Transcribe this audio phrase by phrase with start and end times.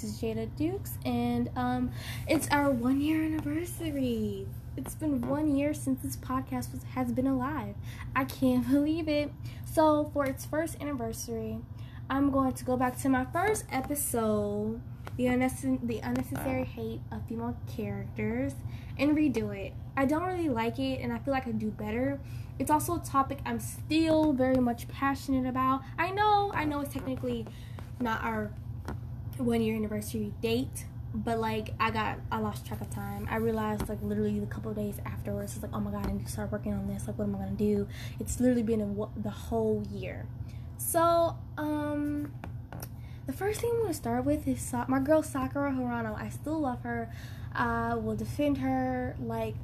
[0.00, 1.90] This is Jada Dukes, and um,
[2.26, 4.46] it's our one year anniversary.
[4.74, 7.74] It's been one year since this podcast was, has been alive.
[8.16, 9.30] I can't believe it.
[9.70, 11.58] So, for its first anniversary,
[12.08, 14.80] I'm going to go back to my first episode,
[15.18, 18.54] the, unnecessary, the unnecessary hate of female characters,
[18.96, 19.74] and redo it.
[19.98, 22.18] I don't really like it, and I feel like I do better.
[22.58, 25.82] It's also a topic I'm still very much passionate about.
[25.98, 27.46] I know, I know it's technically
[28.00, 28.50] not our
[29.40, 33.26] one year anniversary date, but like I got I lost track of time.
[33.30, 36.26] I realized like literally a couple days afterwards, it's like oh my god, I need
[36.26, 37.06] to start working on this.
[37.06, 37.88] Like what am I gonna do?
[38.18, 40.26] It's literally been the whole year.
[40.76, 42.32] So um,
[43.26, 46.20] the first thing I'm gonna start with is my girl Sakura Haruno.
[46.20, 47.12] I still love her.
[47.52, 49.54] I will defend her like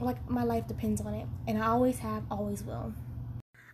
[0.00, 2.92] like my life depends on it, and I always have, always will.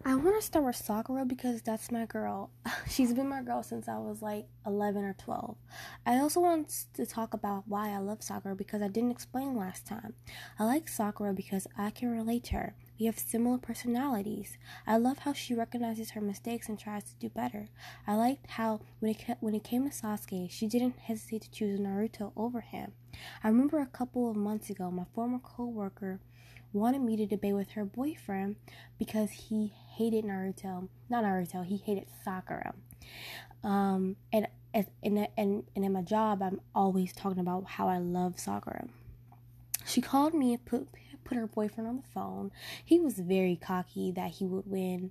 [0.02, 2.48] I want to start with Sakura because that's my girl.
[2.88, 5.56] She's been my girl since I was like 11 or 12.
[6.06, 9.86] I also want to talk about why I love Sakura because I didn't explain last
[9.86, 10.14] time.
[10.58, 12.74] I like Sakura because I can relate to her.
[12.98, 14.56] We have similar personalities.
[14.86, 17.68] I love how she recognizes her mistakes and tries to do better.
[18.06, 21.78] I liked how when it when it came to Sasuke, she didn't hesitate to choose
[21.78, 22.92] Naruto over him.
[23.44, 26.20] I remember a couple of months ago, my former coworker
[26.72, 28.56] wanted me to debate with her boyfriend
[28.98, 30.88] because he hated Naruto.
[31.08, 32.74] Not Naruto, he hated Sakura.
[33.62, 38.38] Um, and and and and in my job, I'm always talking about how I love
[38.38, 38.86] Sakura.
[39.86, 40.88] She called me and put
[41.24, 42.50] put her boyfriend on the phone.
[42.84, 45.10] He was very cocky that he would win.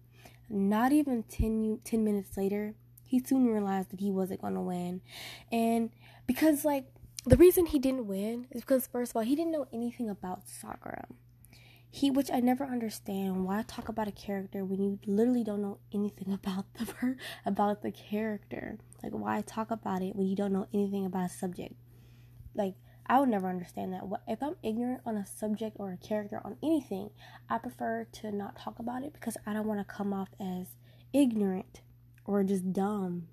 [0.50, 2.74] Not even 10, 10 minutes later,
[3.06, 5.02] he soon realized that he wasn't going to win.
[5.52, 5.91] And
[6.28, 6.86] because, like,
[7.26, 10.50] the reason he didn't win is because, first of all, he didn't know anything about
[10.50, 11.06] Sakura
[11.92, 15.80] he which I never understand why talk about a character when you literally don't know
[15.94, 18.78] anything about the about the character.
[19.02, 21.74] Like why talk about it when you don't know anything about a subject?
[22.54, 22.76] Like
[23.08, 24.04] I would never understand that.
[24.28, 27.10] If I'm ignorant on a subject or a character on anything,
[27.50, 30.68] I prefer to not talk about it because I don't want to come off as
[31.12, 31.82] ignorant
[32.26, 33.28] or just dumb.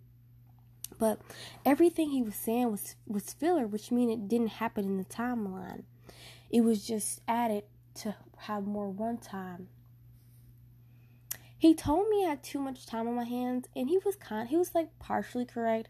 [0.99, 1.21] But
[1.67, 5.83] everything he was saying was was filler, which means it didn't happen in the timeline.
[6.49, 7.65] It was just added
[7.97, 9.66] to have more runtime.
[11.58, 14.48] He told me I had too much time on my hands, and he was kind.
[14.48, 15.88] He was like partially correct.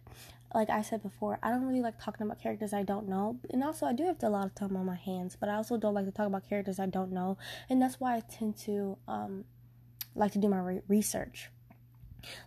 [0.54, 3.62] Like I said before, I don't really like talking about characters I don't know, and
[3.64, 5.36] also I do have a lot of time on my hands.
[5.38, 7.36] But I also don't like to talk about characters I don't know,
[7.68, 9.44] and that's why I tend to um
[10.14, 11.50] like to do my re- research.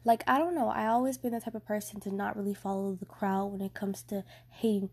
[0.06, 2.96] Like I don't know, I always been the type of person to not really follow
[2.96, 4.90] the crowd when it comes to hating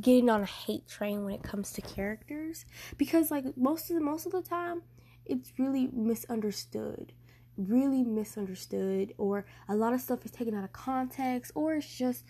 [0.00, 2.64] getting on a hate train when it comes to characters
[2.96, 4.82] because like most of the most of the time
[5.26, 7.12] it's really misunderstood
[7.56, 12.24] really misunderstood or a lot of stuff is taken out of context or it's just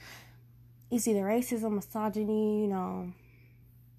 [0.90, 3.12] it's either racism misogyny you know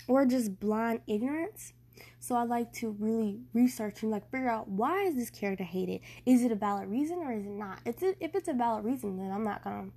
[0.07, 1.73] or just blind ignorance.
[2.19, 6.01] So i like to really research and like figure out why is this character hated?
[6.25, 7.79] Is it a valid reason or is it not?
[7.85, 9.89] It's if it's a valid reason then i'm not gonna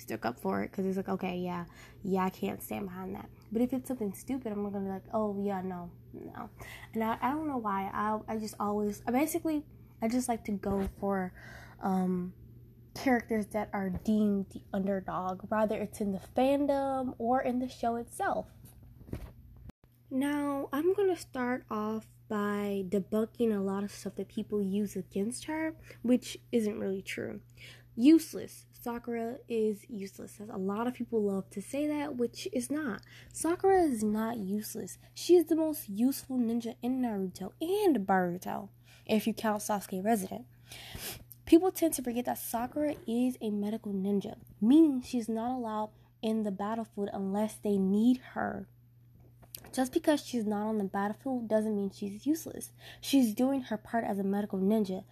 [0.00, 1.64] stick up for it because it's like, okay, yeah,
[2.02, 3.28] yeah, I can't stand behind that.
[3.52, 6.48] But if it's something stupid, I'm gonna be like, oh yeah, no, no.
[6.94, 7.90] And I, I don't know why.
[7.92, 9.64] I I just always I basically
[10.02, 11.32] I just like to go for
[11.82, 12.32] um
[12.94, 17.96] characters that are deemed the underdog, rather it's in the fandom or in the show
[17.96, 18.46] itself.
[20.10, 25.46] Now I'm gonna start off by debunking a lot of stuff that people use against
[25.46, 27.40] her, which isn't really true.
[27.96, 28.66] Useless.
[28.82, 30.40] Sakura is useless.
[30.40, 33.02] As a lot of people love to say that, which is not.
[33.32, 34.96] Sakura is not useless.
[35.14, 38.70] She is the most useful ninja in Naruto and Boruto,
[39.06, 40.44] if you count Sasuke Retsuden.
[41.44, 45.90] People tend to forget that Sakura is a medical ninja, meaning she's not allowed
[46.22, 48.66] in the battlefield unless they need her.
[49.72, 52.70] Just because she's not on the battlefield doesn't mean she's useless.
[53.00, 55.04] She's doing her part as a medical ninja.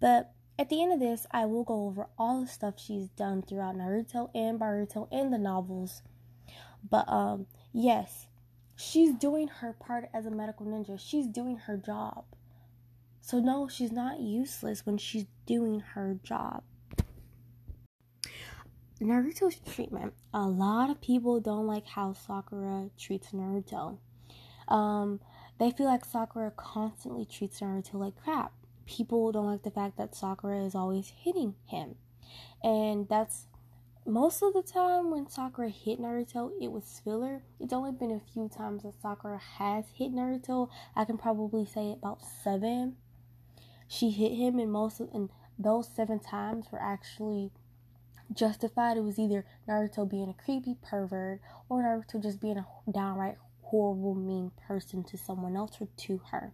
[0.00, 3.40] But at the end of this, I will go over all the stuff she's done
[3.40, 6.02] throughout Naruto and Boruto and the novels.
[6.88, 8.26] But um yes,
[8.76, 11.00] she's doing her part as a medical ninja.
[11.00, 12.24] She's doing her job.
[13.22, 16.62] So no, she's not useless when she's doing her job.
[19.00, 20.12] Naruto's treatment.
[20.34, 23.96] A lot of people don't like how Sakura treats Naruto.
[24.68, 25.20] Um,
[25.58, 28.52] they feel like Sakura constantly treats Naruto like crap
[28.86, 31.96] people don't like the fact that Sakura is always hitting him.
[32.62, 33.46] And that's
[34.06, 37.42] most of the time when Sakura hit Naruto, it was filler.
[37.58, 40.68] It's only been a few times that Sakura has hit Naruto.
[40.96, 42.96] I can probably say about seven.
[43.88, 47.50] She hit him, and most of and those seven times were actually
[48.32, 48.96] justified.
[48.96, 54.14] It was either Naruto being a creepy pervert or Naruto just being a downright horrible,
[54.14, 56.52] mean person to someone else or to her.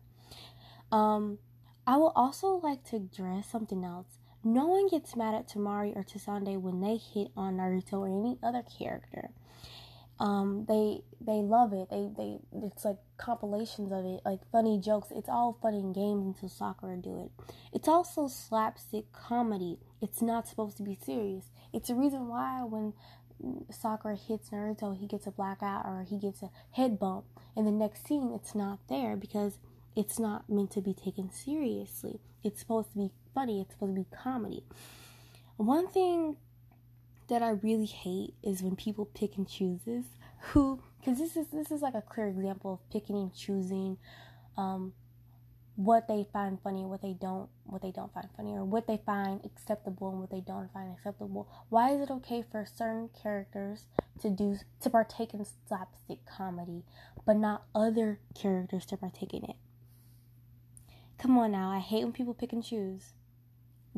[0.93, 1.39] Um,
[1.87, 4.19] I would also like to address something else.
[4.43, 8.39] No one gets mad at Temari or Tsunade when they hit on Naruto or any
[8.43, 9.31] other character.
[10.19, 11.91] Um, they they love it.
[11.91, 15.09] They they it's like compilations of it, like funny jokes.
[15.15, 17.45] It's all funny in games until Sakura do it.
[17.73, 19.79] It's also slapstick comedy.
[20.01, 21.51] It's not supposed to be serious.
[21.73, 22.95] It's a reason why when
[23.71, 27.27] Sakura hits Naruto, he gets a blackout or he gets a head bump.
[27.55, 29.59] In the next scene, it's not there because
[29.97, 32.21] it's not meant to be taken seriously.
[32.45, 33.63] It's supposed to be funny.
[33.63, 34.63] It's supposed to be comedy.
[35.57, 36.37] One thing
[37.29, 40.05] that I really hate is when people pick and chooses
[40.41, 43.97] who because this is this is like a clear example of picking and choosing
[44.57, 44.93] um,
[45.75, 49.01] what they find funny what they don't what they don't find funny or what they
[49.05, 53.85] find acceptable and what they don't find acceptable why is it okay for certain characters
[54.21, 56.85] to do to partake in slapstick comedy
[57.25, 59.57] but not other characters to partake in it
[61.19, 63.15] come on now i hate when people pick and choose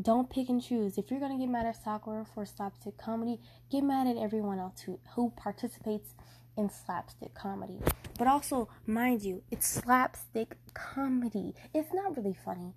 [0.00, 0.96] don't pick and choose.
[0.96, 4.82] If you're gonna get mad at Sakura for slapstick comedy, get mad at everyone else
[4.82, 6.14] who who participates
[6.56, 7.78] in slapstick comedy.
[8.16, 11.54] But also, mind you, it's slapstick comedy.
[11.74, 12.74] It's not really funny.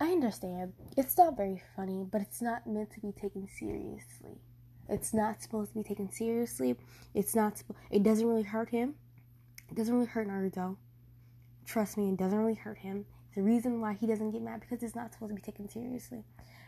[0.00, 0.72] I understand.
[0.96, 4.40] It's not very funny, but it's not meant to be taken seriously.
[4.88, 6.76] It's not supposed to be taken seriously.
[7.14, 7.62] It's not.
[7.90, 8.96] It doesn't really hurt him.
[9.70, 10.76] It doesn't really hurt Naruto.
[11.64, 13.06] Trust me, it doesn't really hurt him.
[13.36, 16.24] The reason why he doesn't get mad because it's not supposed to be taken seriously.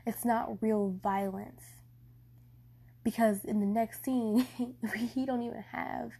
[0.07, 1.63] It's not real violence.
[3.03, 4.47] Because in the next scene,
[5.15, 6.13] he don't even have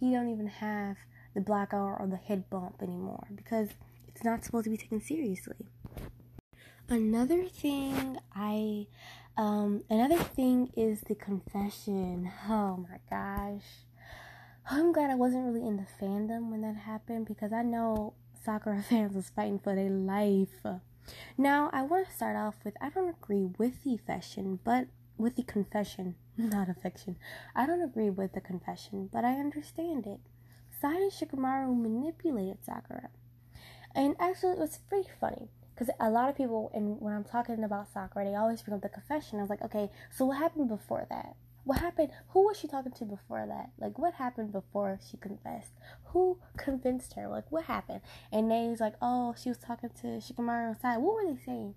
[0.00, 0.96] he don't even have
[1.34, 3.68] the black eye or the head bump anymore because
[4.08, 5.66] it's not supposed to be taken seriously.
[6.88, 8.86] Another thing I
[9.36, 12.32] um another thing is the confession.
[12.48, 13.66] Oh my gosh.
[14.70, 18.82] I'm glad I wasn't really in the fandom when that happened because I know Sakura
[18.88, 20.64] fans was fighting for their life.
[21.36, 24.86] Now, I want to start off with I don't agree with the confession, but
[25.18, 27.16] with the confession, not affection.
[27.54, 30.20] I don't agree with the confession, but I understand it.
[30.80, 33.10] Sai and Shikamaru manipulated Sakura.
[33.94, 37.62] And actually, it was pretty funny because a lot of people, and when I'm talking
[37.62, 39.38] about Sakura, they always bring up the confession.
[39.38, 41.36] I was like, okay, so what happened before that?
[41.64, 42.10] What happened?
[42.30, 43.70] Who was she talking to before that?
[43.78, 45.72] Like, what happened before she confessed?
[46.06, 47.28] Who convinced her?
[47.28, 48.00] Like, what happened?
[48.32, 50.98] And they's like, oh, she was talking to Shikamaru inside.
[50.98, 51.74] What were they saying?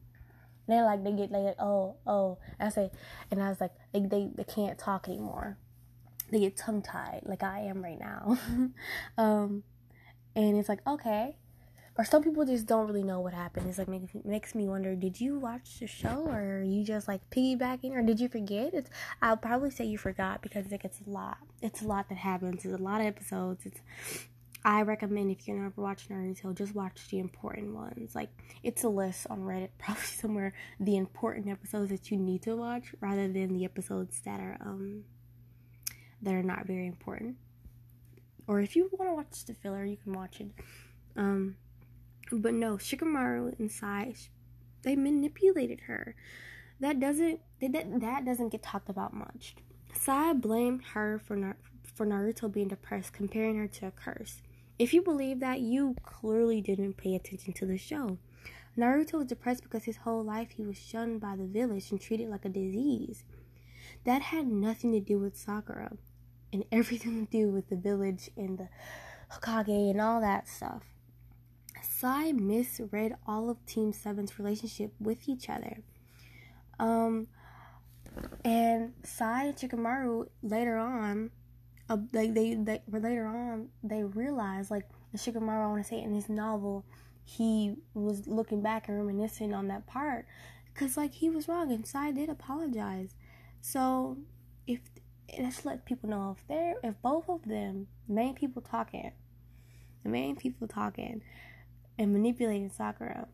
[0.67, 2.37] And then like they get like, oh, oh.
[2.59, 2.91] And I say,
[3.29, 5.57] and I was like, they they, they can't talk anymore.
[6.31, 8.37] They get tongue tied, like I am right now.
[9.17, 9.63] um,
[10.35, 11.35] and it's like, okay,
[11.97, 13.67] or some people just don't really know what happened.
[13.67, 17.07] It's like makes makes me wonder: Did you watch the show, or are you just
[17.07, 18.73] like piggybacking, or did you forget?
[18.73, 18.89] It's
[19.21, 21.37] I'll probably say you forgot because like it's a lot.
[21.61, 22.65] It's a lot that happens.
[22.65, 23.65] It's a lot of episodes.
[23.65, 23.79] It's
[24.65, 28.15] I recommend if you're never watching Naruto, just watch the important ones.
[28.15, 28.29] Like
[28.63, 32.95] it's a list on Reddit, probably somewhere the important episodes that you need to watch,
[33.01, 35.03] rather than the episodes that are um
[36.21, 37.35] that are not very important.
[38.47, 40.47] Or if you want to watch the filler, you can watch it.
[41.15, 41.55] Um,
[42.31, 44.13] but no, Shikamaru and Sai,
[44.83, 46.15] they manipulated her.
[46.79, 49.55] That doesn't that that doesn't get talked about much.
[49.93, 54.41] Sai blamed her for for Naruto being depressed, comparing her to a curse.
[54.79, 58.17] If you believe that, you clearly didn't pay attention to the show.
[58.77, 62.29] Naruto was depressed because his whole life he was shunned by the village and treated
[62.29, 63.23] like a disease.
[64.05, 65.93] That had nothing to do with Sakura
[66.51, 68.69] and everything to do with the village and the
[69.31, 70.83] Hokage and all that stuff.
[71.83, 75.77] Sai misread all of Team 7's relationship with each other.
[76.79, 77.27] Um,
[78.43, 81.31] and Sai and Shikamaru later on,
[81.89, 86.13] uh, they, they, they later on, they realized, like, Shikamaru, I want to say in
[86.13, 86.85] his novel,
[87.25, 90.25] he was looking back and reminiscing on that part.
[90.73, 93.15] Because, like, he was wrong, and Sai did apologize.
[93.61, 94.17] So,
[94.65, 94.79] if,
[95.39, 99.11] let's let people know if they're, if both of them, main people talking,
[100.03, 101.21] the main people talking,
[101.97, 103.27] and manipulating Sakura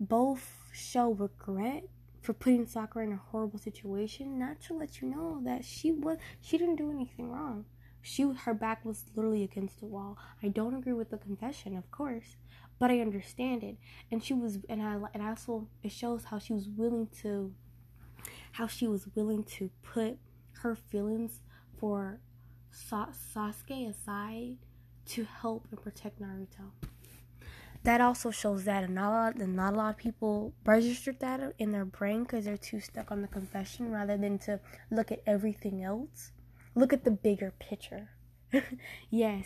[0.00, 1.84] both show regret
[2.20, 6.18] for putting Sakura in a horrible situation, not to let you know that she was
[6.40, 7.66] she didn't do anything wrong.
[8.00, 10.18] She her back was literally against the wall.
[10.42, 12.36] I don't agree with the confession, of course,
[12.78, 13.76] but I understand it.
[14.10, 17.52] And she was and I and also it shows how she was willing to
[18.52, 20.18] how she was willing to put
[20.62, 21.40] her feelings
[21.78, 22.20] for
[22.70, 24.56] Sa- Sasuke aside
[25.06, 26.72] to help and protect Naruto.
[27.84, 31.70] That also shows that not a lot, not a lot of people registered that in
[31.70, 34.58] their brain because they're too stuck on the confession rather than to
[34.90, 36.32] look at everything else.
[36.74, 38.08] Look at the bigger picture.
[39.10, 39.44] yes,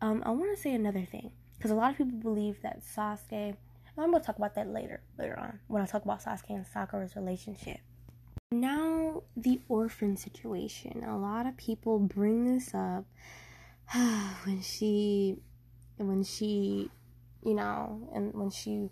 [0.00, 3.56] um, I want to say another thing because a lot of people believe that Sasuke.
[3.98, 7.16] I'm gonna talk about that later, later on when I talk about Sasuke and Sakura's
[7.16, 7.80] relationship.
[8.52, 11.04] Now, the orphan situation.
[11.04, 13.04] A lot of people bring this up
[14.44, 15.36] when she,
[15.98, 16.90] when she
[17.44, 18.90] you know, and when she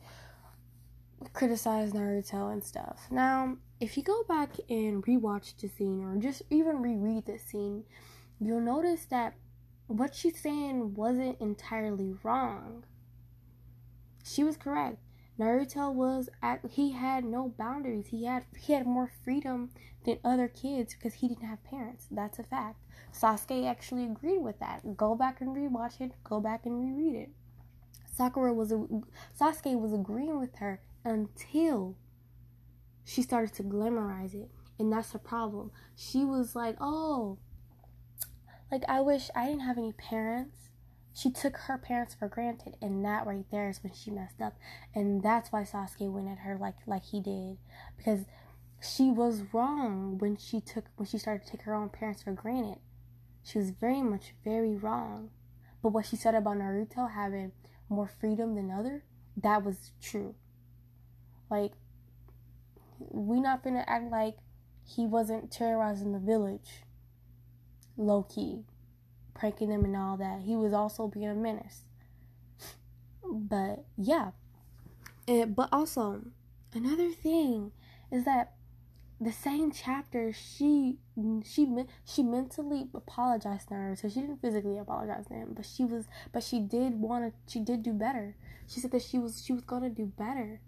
[1.32, 3.06] criticized Naruto and stuff.
[3.10, 7.84] Now, if you go back and rewatch the scene or just even reread the scene,
[8.40, 9.34] you'll notice that
[9.86, 12.84] what she's saying wasn't entirely wrong.
[14.22, 14.98] She was correct.
[15.38, 18.08] Naruto was at he had no boundaries.
[18.08, 19.70] He had he had more freedom
[20.04, 22.06] than other kids because he didn't have parents.
[22.10, 22.80] That's a fact.
[23.12, 24.96] Sasuke actually agreed with that.
[24.96, 26.12] Go back and rewatch it.
[26.24, 27.30] Go back and reread it.
[28.18, 28.72] Sakura was
[29.40, 31.94] Sasuke was agreeing with her until
[33.04, 35.70] she started to glamorize it, and that's the problem.
[35.94, 37.38] She was like, "Oh,
[38.72, 40.70] like I wish I didn't have any parents."
[41.14, 44.58] She took her parents for granted, and that right there is when she messed up,
[44.96, 47.58] and that's why Sasuke went at her like like he did,
[47.96, 48.24] because
[48.82, 52.32] she was wrong when she took when she started to take her own parents for
[52.32, 52.80] granted.
[53.44, 55.30] She was very much very wrong.
[55.80, 57.52] But what she said about Naruto having
[57.88, 59.04] more freedom than other,
[59.36, 60.34] that was true.
[61.50, 61.72] Like,
[62.98, 64.36] we not gonna act like
[64.84, 66.82] he wasn't terrorizing the village,
[67.96, 68.64] low key,
[69.34, 70.42] pranking them and all that.
[70.42, 71.82] He was also being a menace.
[73.22, 74.30] But yeah,
[75.26, 76.22] it, but also
[76.74, 77.72] another thing
[78.10, 78.54] is that
[79.20, 80.98] the same chapter she
[81.44, 81.66] she
[82.04, 83.96] she mentally apologized to her.
[83.96, 87.52] So she didn't physically apologize to him but she was but she did want to
[87.52, 88.36] she did do better.
[88.68, 90.60] She said that she was she was going to do better.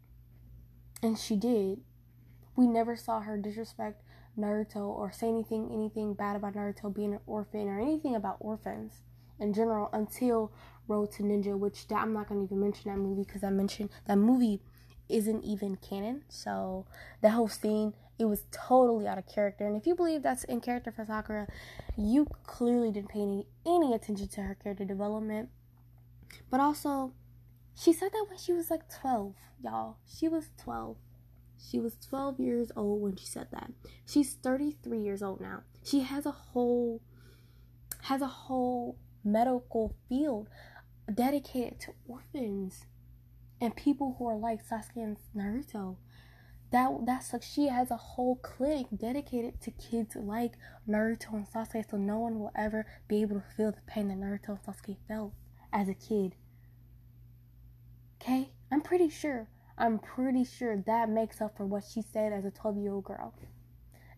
[1.02, 1.80] And she did.
[2.56, 4.02] We never saw her disrespect
[4.38, 9.02] Naruto or say anything anything bad about Naruto being an orphan or anything about orphans
[9.38, 10.52] in general until
[10.88, 13.50] Road to Ninja which that, I'm not going to even mention that movie because I
[13.50, 14.60] mentioned that movie
[15.08, 16.22] isn't even canon.
[16.28, 16.86] So
[17.20, 19.66] the whole scene it was totally out of character.
[19.66, 21.48] And if you believe that's in character for Sakura,
[21.96, 25.48] you clearly didn't pay any, any attention to her character development.
[26.50, 27.14] But also,
[27.74, 29.34] she said that when she was like 12,
[29.64, 29.96] y'all.
[30.06, 30.98] She was 12.
[31.58, 33.72] She was 12 years old when she said that.
[34.06, 35.62] She's 33 years old now.
[35.82, 37.00] She has a whole
[38.02, 40.48] has a whole medical field
[41.12, 42.86] dedicated to orphans
[43.60, 45.96] and people who are like Sasuke and Naruto
[46.70, 50.52] that that's like she has a whole clinic dedicated to kids like
[50.88, 54.18] Naruto and Sasuke, so no one will ever be able to feel the pain that
[54.18, 55.32] Naruto and Sasuke felt
[55.72, 56.36] as a kid.
[58.20, 59.48] Okay, I'm pretty sure.
[59.76, 63.04] I'm pretty sure that makes up for what she said as a 12 year old
[63.04, 63.34] girl.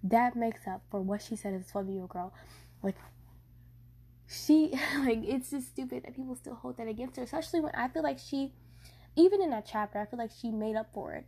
[0.03, 2.35] That makes up for what she said as a 12 year old girl.
[2.83, 2.97] Like,
[4.29, 7.89] she, like, it's just stupid that people still hold that against her, especially when I
[7.89, 8.53] feel like she,
[9.17, 11.27] even in that chapter, I feel like she made up for it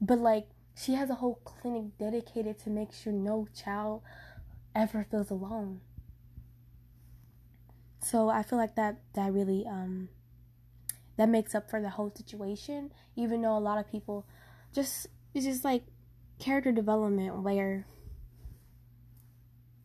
[0.00, 4.02] but like she has a whole clinic dedicated to make sure no child
[4.74, 5.80] ever feels alone.
[8.02, 10.08] So I feel like that that really um
[11.16, 14.24] that makes up for the whole situation, even though a lot of people
[14.72, 15.82] just it's just like
[16.38, 17.84] character development where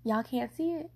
[0.04, 0.90] y'all can't see it.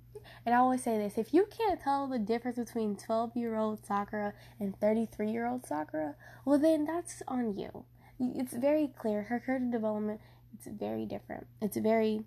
[0.46, 3.86] And I always say this if you can't tell the difference between 12 year old
[3.86, 7.84] Sakura and 33 year old Sakura, well, then that's on you
[8.20, 9.24] it's very clear.
[9.24, 10.20] Her character development
[10.54, 11.48] it's very different.
[11.62, 12.22] It's very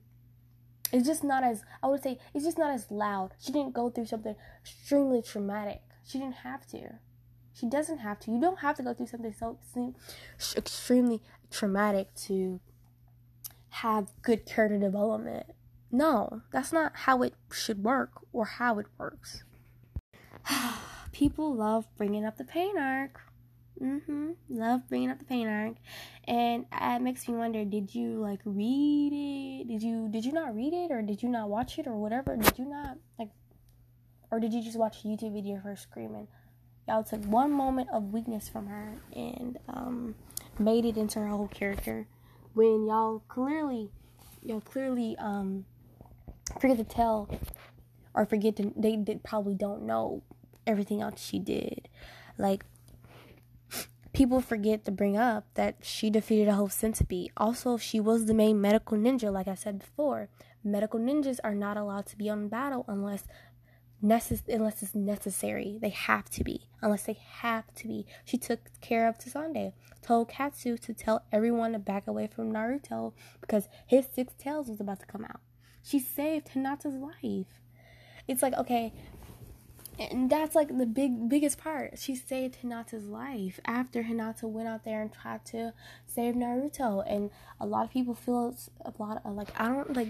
[0.93, 3.33] it's just not as i would say it's just not as loud.
[3.39, 5.83] She didn't go through something extremely traumatic.
[6.07, 6.99] She didn't have to.
[7.55, 8.31] She doesn't have to.
[8.31, 9.59] You don't have to go through something so
[10.57, 11.21] extremely
[11.51, 12.61] traumatic to
[13.69, 15.47] have good character development.
[15.91, 19.45] No that's not how it should work or how it works.
[21.13, 23.21] People love bringing up the pain arc
[23.83, 24.31] Mm-hmm.
[24.49, 25.75] Love bringing up the pain arc,
[26.29, 29.69] and it makes me wonder: Did you like read it?
[29.69, 32.37] Did you did you not read it, or did you not watch it, or whatever?
[32.37, 33.31] Did you not like,
[34.31, 36.29] or did you just watch a YouTube video of her screaming?
[36.87, 40.15] Y'all took one moment of weakness from her and um,
[40.59, 42.07] made it into her whole character.
[42.55, 43.91] When y'all clearly,
[44.45, 45.65] y'all clearly um,
[46.61, 47.29] forget to tell,
[48.15, 50.23] or forget to they did probably don't know
[50.69, 51.89] everything else she did.
[52.39, 52.65] Like
[54.13, 57.33] people forget to bring up that she defeated a whole centipede.
[57.37, 60.29] Also, she was the main medical ninja, like I said before.
[60.63, 63.25] Medical ninjas are not allowed to be on battle unless
[64.03, 65.79] necess- unless it's necessary.
[65.81, 66.69] They have to be.
[66.81, 68.07] Unless they have to be.
[68.25, 69.73] She took care of Tsunade.
[70.03, 74.81] Told Katsu to tell everyone to back away from Naruto because his six tails was
[74.81, 75.41] about to come out.
[75.83, 77.61] She saved Hinata's life.
[78.29, 78.93] It's like, okay,
[80.11, 81.99] and that's like the big biggest part.
[81.99, 85.73] She saved Hinata's life after Hinata went out there and tried to
[86.07, 87.05] save Naruto.
[87.07, 87.31] And
[87.61, 90.09] a lot of people feel a lot of like I don't like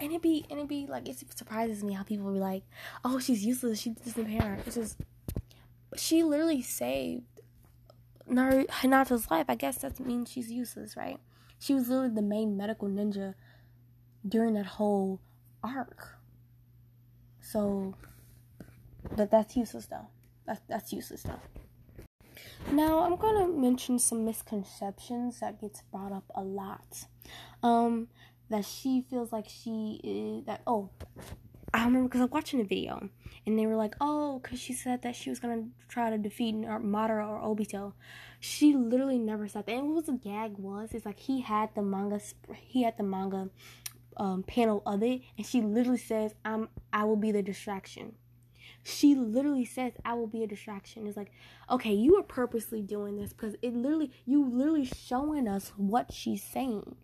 [0.00, 2.62] and it be and it be like it surprises me how people be like,
[3.04, 3.80] "Oh, she's useless.
[3.80, 4.98] She doesn't care." It's just
[5.96, 7.24] she literally saved
[8.30, 9.46] Naruto Hinata's life.
[9.48, 11.18] I guess that means she's useless, right?
[11.58, 13.34] She was literally the main medical ninja
[14.26, 15.20] during that whole
[15.62, 16.18] arc.
[17.40, 17.94] So,
[19.16, 20.08] but that's useless though.
[20.46, 21.40] That's that's useless though.
[22.72, 27.06] Now I'm gonna mention some misconceptions that gets brought up a lot.
[27.62, 28.08] Um,
[28.50, 30.90] that she feels like she is that oh
[31.74, 33.10] I remember because I'm watching a video
[33.46, 36.54] and they were like, oh, because she said that she was gonna try to defeat
[36.54, 37.92] Madara or Obito.
[38.40, 39.72] She literally never said that.
[39.72, 42.20] And what the gag was is like he had the manga,
[42.54, 43.50] he had the manga
[44.16, 48.14] um, panel of it, and she literally says, "I'm, I will be the distraction."
[48.82, 51.32] She literally says, "I will be a distraction." It's like,
[51.70, 56.42] okay, you are purposely doing this because it literally, you literally showing us what she's
[56.42, 56.96] saying.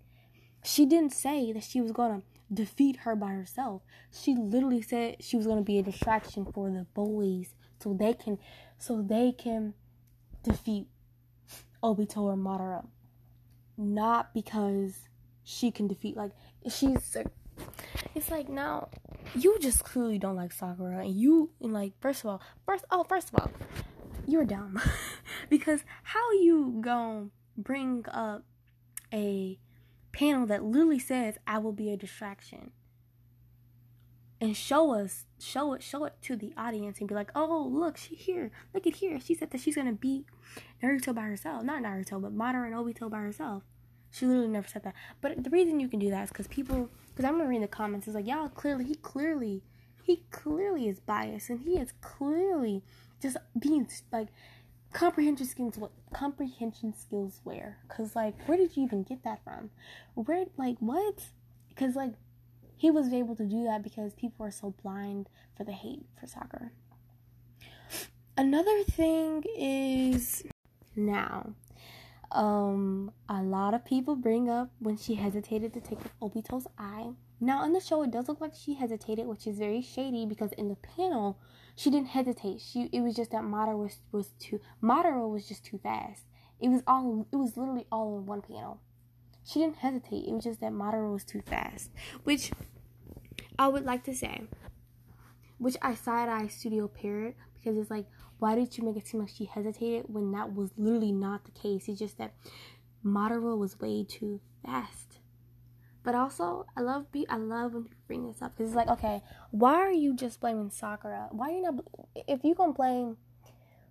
[0.64, 3.82] She didn't say that she was gonna defeat her by herself.
[4.10, 8.38] She literally said she was gonna be a distraction for the boys so they can
[8.78, 9.74] so they can
[10.42, 10.86] defeat
[11.82, 12.86] Obito or Madara.
[13.76, 15.08] Not because
[15.42, 16.32] she can defeat like
[16.68, 17.16] she's
[18.14, 18.88] it's like now
[19.34, 23.04] you just clearly don't like Sakura and you and like first of all first oh
[23.04, 23.50] first of all
[24.26, 24.80] you're dumb
[25.50, 28.44] because how you gonna bring up
[29.12, 29.58] a
[30.12, 32.70] panel that literally says, I will be a distraction.
[34.40, 37.96] And show us, show it, show it to the audience and be like, oh, look,
[37.96, 38.50] she here.
[38.74, 39.18] Look at here.
[39.20, 40.26] She said that she's to beat
[40.82, 41.64] Naruto by herself.
[41.64, 43.62] Not Naruto, but Madara and Obito by herself.
[44.10, 44.94] She literally never said that.
[45.20, 47.62] But the reason you can do that is because people, because I'm going to read
[47.62, 49.62] the comments, it's like, y'all clearly, he clearly,
[50.02, 52.82] he clearly is biased and he is clearly
[53.22, 54.28] just being like,
[54.94, 59.68] comprehension skills what comprehension skills where because like where did you even get that from?
[60.14, 61.18] Where like what?
[61.68, 62.12] Because like
[62.76, 66.26] he was able to do that because people are so blind for the hate for
[66.28, 66.70] Sakura.
[68.36, 70.44] another thing is
[70.94, 71.54] now
[72.34, 77.64] um a lot of people bring up when she hesitated to take obito's eye now
[77.64, 80.68] in the show it does look like she hesitated which is very shady because in
[80.68, 81.38] the panel
[81.76, 82.60] she didn't hesitate.
[82.60, 86.24] She it was just that Madara was was too Madara was just too fast.
[86.60, 88.80] It was all it was literally all in one panel.
[89.44, 90.26] She didn't hesitate.
[90.26, 91.90] It was just that Madara was too fast,
[92.22, 92.52] which
[93.58, 94.44] I would like to say,
[95.58, 98.06] which I side eye Studio Pierrot because it's like,
[98.44, 101.50] why did you make it seem like she hesitated when that was literally not the
[101.52, 101.88] case?
[101.88, 102.34] It's just that
[103.02, 105.20] Madara was way too fast.
[106.02, 108.88] But also, I love be I love when people bring this up because it's like,
[108.88, 111.28] okay, why are you just blaming Sakura?
[111.30, 111.74] Why are you not?
[112.28, 113.16] If you gonna blame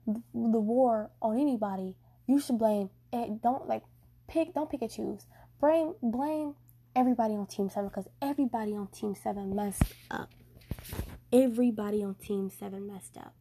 [0.06, 1.96] the war on anybody,
[2.28, 2.92] you should blame.
[3.12, 3.42] it.
[3.42, 3.82] don't like
[4.28, 4.54] pick.
[4.54, 5.26] Don't pick and choose.
[5.60, 6.54] Blame blame
[6.96, 10.30] everybody on Team Seven because everybody on Team Seven messed up.
[11.32, 13.34] Everybody on Team Seven messed up.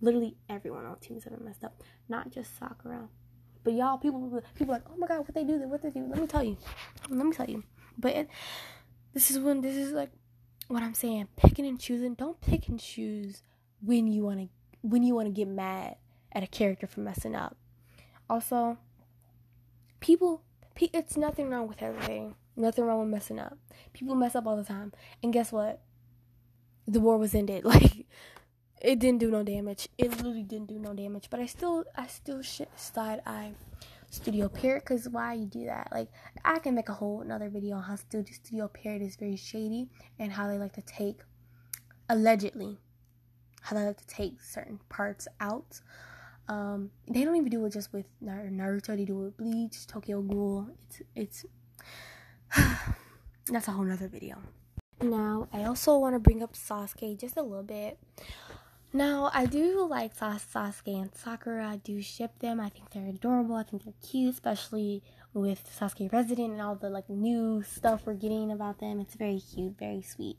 [0.00, 3.08] Literally everyone on Team Seven messed up, not just Sakura.
[3.64, 5.58] But y'all, people, people like, oh my god, what they do?
[5.68, 6.06] What they do?
[6.08, 6.56] Let me tell you.
[7.08, 7.64] Let me tell you.
[7.98, 8.28] But it,
[9.14, 10.10] this is when this is like
[10.68, 11.28] what I'm saying.
[11.36, 12.14] Picking and choosing.
[12.14, 13.42] Don't pick and choose
[13.80, 14.48] when you want to
[14.82, 15.96] when you want to get mad
[16.32, 17.56] at a character for messing up.
[18.28, 18.78] Also,
[20.00, 20.42] people,
[20.78, 22.34] it's nothing wrong with everything.
[22.56, 23.58] Nothing wrong with messing up.
[23.92, 24.92] People mess up all the time.
[25.22, 25.80] And guess what?
[26.86, 27.64] The war was ended.
[27.64, 28.06] Like
[28.80, 29.88] it didn't do no damage.
[29.98, 31.28] It literally didn't do no damage.
[31.30, 33.52] But I still, I still shit side eye
[34.10, 35.88] Studio Pierrot because why you do that?
[35.92, 36.08] Like
[36.44, 39.88] I can make a whole another video on how Studio Studio Pierrot is very shady
[40.18, 41.20] and how they like to take
[42.08, 42.78] allegedly
[43.66, 45.80] how they like to take certain parts out.
[46.48, 48.96] Um, they don't even do it just with Naruto.
[48.96, 50.68] They do it with Bleach, Tokyo Ghoul.
[51.16, 51.44] It's
[52.54, 52.54] it's
[53.46, 54.38] that's a whole nother video.
[55.02, 57.98] Now I also want to bring up Sasuke just a little bit.
[58.96, 61.68] Now, I do like Sas- Sasuke and Sakura.
[61.68, 62.58] I do ship them.
[62.58, 63.54] I think they're adorable.
[63.54, 65.02] I think they're cute, especially
[65.34, 68.98] with Sasuke Retsuden and all the like new stuff we're getting about them.
[68.98, 70.38] It's very cute, very sweet.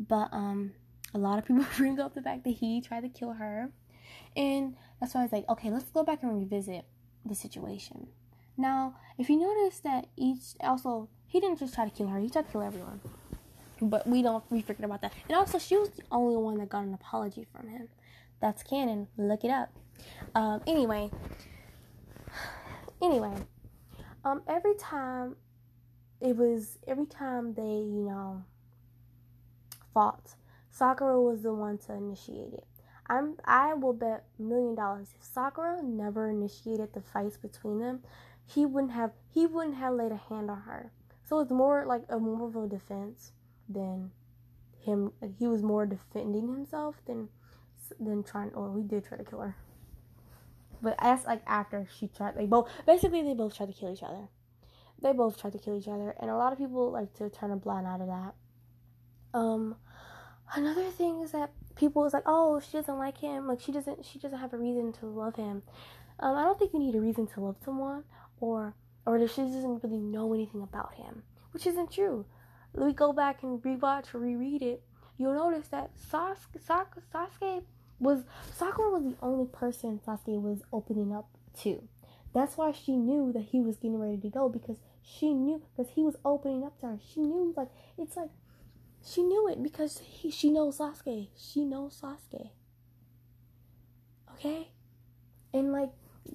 [0.00, 0.72] But um,
[1.12, 3.68] a lot of people bring up the fact that he tried to kill her,
[4.34, 6.86] and that's why I was like, okay, let's go back and revisit
[7.26, 8.06] the situation.
[8.56, 12.30] Now, if you notice that each also he didn't just try to kill her; he
[12.30, 13.02] tried to kill everyone.
[13.82, 15.12] But we don't we forget about that.
[15.28, 17.88] And also, she was the only one that got an apology from him.
[18.40, 19.08] That's canon.
[19.16, 19.70] Look it up.
[20.34, 21.10] Um, anyway,
[23.02, 23.34] anyway,
[24.24, 25.36] um, every time
[26.20, 28.44] it was every time they you know
[29.92, 30.34] fought,
[30.70, 32.66] Sakura was the one to initiate it.
[33.08, 38.00] I'm I will bet a million dollars if Sakura never initiated the fights between them,
[38.46, 40.92] he wouldn't have he wouldn't have laid a hand on her.
[41.24, 43.32] So it's more like a more of a defense
[43.72, 44.10] than
[44.84, 45.12] him.
[45.38, 47.28] He was more defending himself than
[48.00, 48.50] than trying.
[48.54, 49.56] Or he did try to kill her,
[50.80, 52.36] but that's like after she tried.
[52.36, 54.28] They both basically they both tried to kill each other.
[55.00, 57.50] They both tried to kill each other, and a lot of people like to turn
[57.50, 58.34] a blind eye to that.
[59.38, 59.76] Um,
[60.54, 63.46] another thing is that people is like, oh, she doesn't like him.
[63.48, 65.62] Like she doesn't she doesn't have a reason to love him.
[66.20, 68.04] Um, I don't think you need a reason to love someone,
[68.40, 68.74] or
[69.06, 72.24] or that she doesn't really know anything about him, which isn't true.
[72.74, 74.82] We go back and rewatch or reread it,
[75.18, 77.62] you'll notice that Sasuke, Sasuke, Sasuke
[78.00, 78.24] was
[78.56, 81.28] Sakura was the only person Sasuke was opening up
[81.60, 81.82] to.
[82.34, 85.92] That's why she knew that he was getting ready to go because she knew because
[85.92, 86.98] he was opening up to her.
[87.12, 88.30] She knew like it's like
[89.04, 91.28] she knew it because he she knows Sasuke.
[91.36, 92.50] She knows Sasuke.
[94.34, 94.68] Okay?
[95.52, 95.90] And like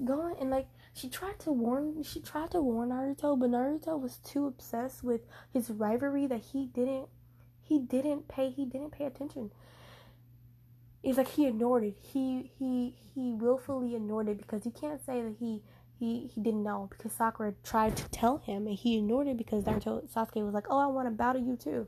[0.05, 0.67] going and like
[0.97, 5.21] she tried to warn she tried to warn Naruto, but Naruto was too obsessed with
[5.53, 7.07] his rivalry that he didn't
[7.61, 9.51] he didn't pay he didn't pay attention.
[11.03, 11.95] It's like he ignored it.
[12.01, 15.61] He he he willfully ignored it because you can't say that he
[15.99, 19.65] he he didn't know because Sakura tried to tell him and he ignored it because
[19.65, 21.87] Naruto Sasuke was like, "Oh, I want to battle you too."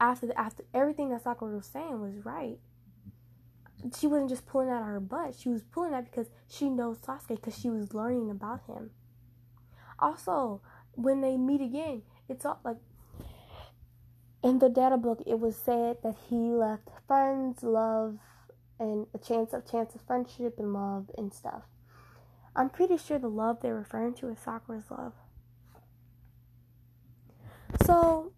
[0.00, 2.58] After the, after everything that Sakura was saying was right,
[3.98, 5.36] she wasn't just pulling out of her butt.
[5.38, 8.90] She was pulling that because she knows Sasuke because she was learning about him.
[9.98, 10.60] Also,
[10.92, 12.78] when they meet again, it's all like
[14.42, 15.22] in the data book.
[15.26, 18.18] It was said that he left friends, love,
[18.78, 21.62] and a chance of chance of friendship and love and stuff.
[22.54, 25.12] I'm pretty sure the love they're referring to is Sakura's love.
[27.84, 28.32] So,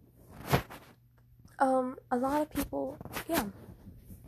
[1.59, 3.45] um, a lot of people, yeah,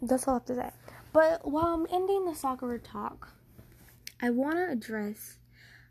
[0.01, 0.82] that's all I have to say.
[1.13, 3.33] But while I'm ending the Sakura talk,
[4.19, 5.37] I want to address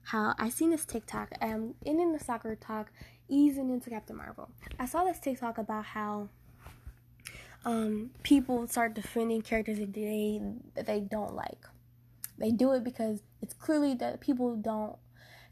[0.02, 1.30] how I seen this TikTok.
[1.40, 2.90] I'm ending the Sakura talk,
[3.28, 4.50] easing into Captain Marvel.
[4.80, 6.28] I saw this TikTok about how
[7.64, 10.40] um, people start defending characters that they
[10.74, 11.66] that they don't like.
[12.36, 14.96] They do it because it's clearly that people don't,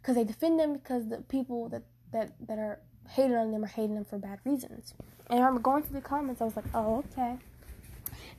[0.03, 3.69] because they defend them because the people that that that are hating on them are
[3.69, 4.95] hating them for bad reasons.
[5.29, 6.41] And I'm going through the comments.
[6.41, 7.37] I was like, oh okay.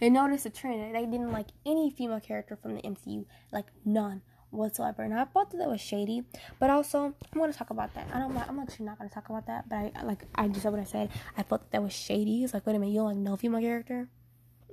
[0.01, 0.81] And noticed a trend.
[0.81, 5.03] That they didn't like any female character from the MCU, like none whatsoever.
[5.03, 6.23] And I thought that, that was shady,
[6.59, 8.07] but also I'm going to talk about that.
[8.13, 8.37] I don't.
[8.37, 10.81] I'm actually not going to talk about that, but I like I just said what
[10.81, 11.09] I said.
[11.37, 12.43] I thought that, that was shady.
[12.43, 14.09] It's like wait a minute, you don't like no female character?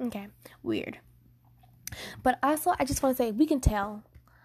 [0.01, 0.29] Okay,
[0.63, 0.99] weird.
[2.23, 4.03] But also, I just want to say we can tell.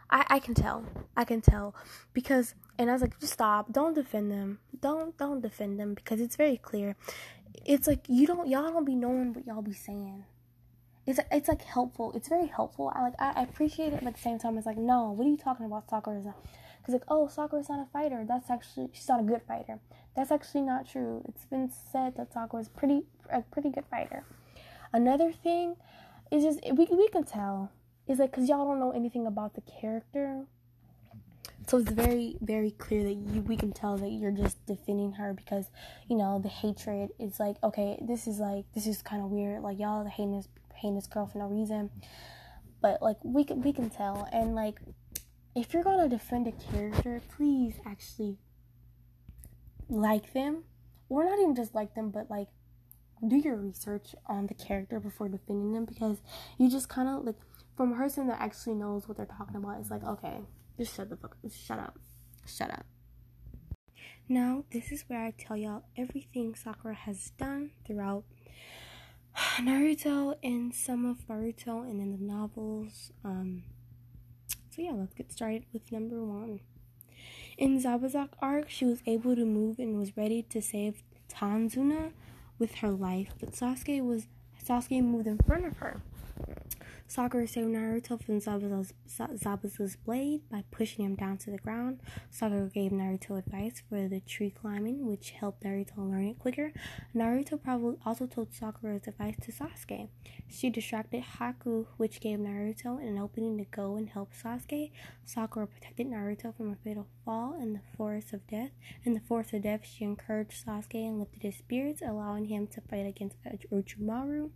[0.09, 0.85] I I can tell.
[1.17, 1.75] I can tell
[2.13, 3.71] because and I was like, just stop.
[3.71, 4.59] Don't defend them.
[4.81, 6.95] Don't don't defend them because it's very clear.
[7.65, 10.25] It's like you don't y'all don't be knowing what y'all be saying
[11.05, 12.13] it's it's like helpful.
[12.15, 12.91] It's very helpful.
[12.95, 15.11] I like I, I appreciate it, but at the same time, it's like no.
[15.11, 15.89] What are you talking about?
[15.89, 16.37] Sakura is not.
[16.81, 18.23] because like oh Sakura is not a fighter.
[18.27, 19.79] That's actually she's not a good fighter.
[20.15, 21.23] That's actually not true.
[21.27, 24.23] It's been said that Sakura is pretty a pretty good fighter.
[24.93, 25.75] Another thing
[26.31, 27.71] is just we we can tell
[28.07, 30.45] is like because y'all don't know anything about the character.
[31.67, 35.33] So it's very, very clear that you we can tell that you're just defending her
[35.33, 35.67] because,
[36.09, 39.61] you know, the hatred is like, okay, this is like this is kind of weird.
[39.63, 40.49] Like y'all hating this
[40.83, 41.89] hating this girl for no reason.
[42.81, 44.79] But like we can we can tell and like
[45.55, 48.37] if you're gonna defend a character, please actually
[49.89, 50.63] like them.
[51.09, 52.47] Or not even just like them, but like
[53.27, 56.21] do your research on the character before defending them because
[56.57, 57.35] you just kind of like
[57.75, 60.39] from a person that actually knows what they're talking about it's like okay
[60.77, 61.97] just shut the fuck shut up
[62.45, 62.85] shut up
[64.27, 68.23] now this is where i tell y'all everything sakura has done throughout
[69.59, 73.11] Naruto and some of Boruto and in the novels.
[73.23, 73.63] Um,
[74.69, 76.59] so yeah, let's get started with number one.
[77.57, 82.11] In Zabuzak arc, she was able to move and was ready to save Tanzuna
[82.57, 84.27] with her life, but Sasuke was
[84.63, 86.01] Sasuke moved in front of her.
[87.07, 91.99] Sakura saved Naruto from Zabuza's, Zabuza's blade by pushing him down to the ground.
[92.31, 96.71] Sakura gave Naruto advice for the tree climbing, which helped Naruto learn it quicker.
[97.15, 100.07] Naruto probably also told Sakura's advice to Sasuke.
[100.47, 104.91] She distracted Haku, which gave Naruto an opening to go and help Sasuke.
[105.23, 108.71] Sakura protected Naruto from a fatal fall in the Forest of Death.
[109.03, 112.81] In the Forest of Death, she encouraged Sasuke and lifted his spirits, allowing him to
[112.81, 113.37] fight against
[113.71, 114.49] Orochimaru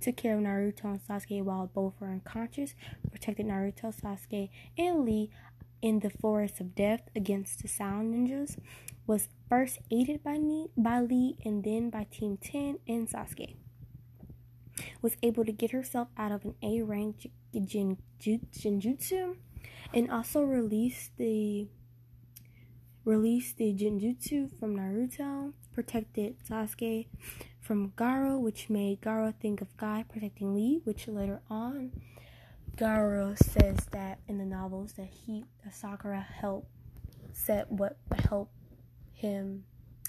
[0.00, 2.74] took care of Naruto and Sasuke while both were unconscious,
[3.10, 5.30] protected Naruto, Sasuke, and Lee
[5.80, 8.58] in the Forest of Death against the Sound Ninjas,
[9.06, 13.56] was first aided by, Lee, by Lee and then by Team 10 and Sasuke.
[15.02, 19.36] Was able to get herself out of an A rank Genjutsu
[19.94, 21.68] and also released the
[23.04, 27.06] released the Genjutsu from Naruto, protected Sasuke
[27.68, 31.92] from Gaara, which made Gaara think of Guy protecting Lee, which later on
[32.76, 36.70] Gaara says that in the novels that he Sakura helped
[37.34, 38.54] set what helped
[39.12, 39.64] him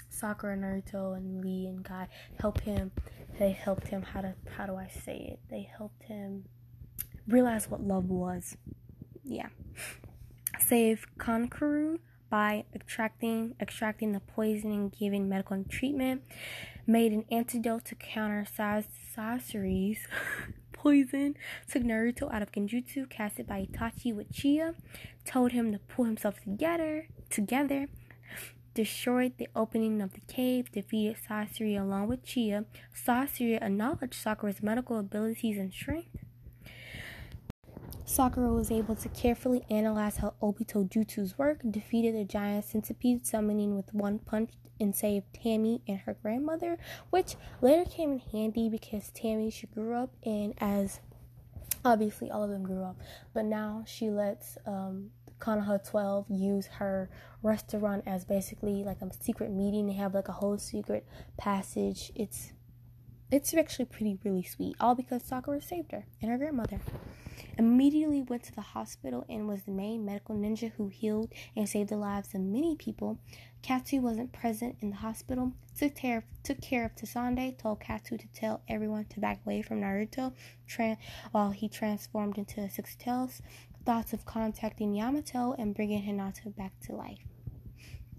[0.08, 2.08] Sakura, Naruto, and Lee and Guy
[2.40, 2.92] help him.
[3.38, 5.40] They helped him how to how do I say it?
[5.50, 6.46] They helped him
[7.28, 8.56] realize what love was.
[9.22, 9.48] Yeah.
[10.58, 11.98] Save Kankuro
[12.30, 16.22] by extracting extracting the poison and giving medical treatment
[16.86, 20.06] made an antidote to counter Sasori's
[20.72, 21.36] poison,
[21.70, 24.74] took Naruto out of Genjutsu, casted by Itachi with Chia,
[25.24, 27.88] told him to pull himself together, together,
[28.74, 32.64] destroyed the opening of the cave, defeated Sasori along with Chia.
[32.94, 36.16] Sasori acknowledged Sakura's medical abilities and strength.
[38.10, 43.76] Sakura was able to carefully analyze how Obito Jutsu's work, defeated the giant centipede summoning
[43.76, 46.76] with one punch, and saved Tammy and her grandmother,
[47.10, 50.98] which later came in handy because Tammy she grew up and as
[51.84, 52.96] obviously all of them grew up,
[53.32, 57.08] but now she lets um, Konoha 12 use her
[57.44, 59.86] restaurant as basically like a secret meeting.
[59.86, 62.10] They have like a whole secret passage.
[62.16, 62.54] It's
[63.30, 66.80] it's actually pretty really sweet, all because Sakura saved her and her grandmother
[67.60, 71.90] immediately went to the hospital and was the main medical ninja who healed and saved
[71.90, 73.18] the lives of many people.
[73.60, 78.16] Katsu wasn't present in the hospital, took care of, took care of Tsunade, told Katsu
[78.16, 80.32] to tell everyone to back away from Naruto
[81.32, 83.42] while he transformed into Six Tails.
[83.84, 87.18] Thoughts of contacting Yamato and bringing Hinata back to life.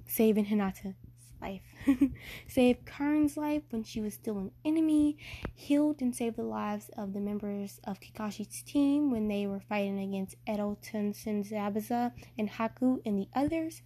[0.06, 0.93] Saving Hinata
[1.41, 1.62] life,
[2.47, 5.17] saved Karin's life when she was still an enemy,
[5.54, 9.99] healed and saved the lives of the members of Kakashi's team when they were fighting
[9.99, 13.82] against Edo Tensei Zabuza and Haku and the others.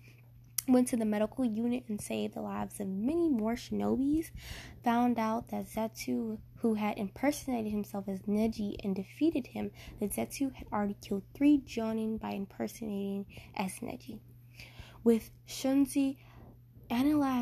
[0.67, 4.31] Went to the medical unit and saved the lives of many more shinobis.
[4.83, 10.51] Found out that Zetsu, who had impersonated himself as Neji and defeated him, that Zetsu
[10.55, 14.19] had already killed three Jonin by impersonating as Neji.
[15.03, 16.17] With Shunzi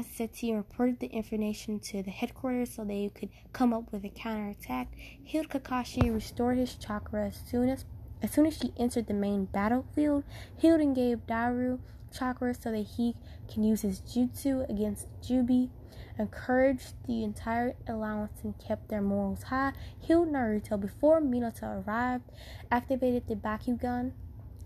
[0.04, 4.10] Setsu and reported the information to the headquarters so they could come up with a
[4.10, 4.88] counterattack.
[5.24, 7.86] Healed Kakashi, restored his chakra as soon as
[8.22, 10.24] as soon as she entered the main battlefield.
[10.58, 11.80] Healed and gave Daru
[12.12, 13.16] chakra so that he
[13.52, 15.70] can use his jutsu against Jubi.
[16.18, 19.74] Encouraged the entire allowance and kept their morals high.
[20.00, 22.32] Healed Naruto before Minato arrived.
[22.72, 24.13] Activated the Bakugan.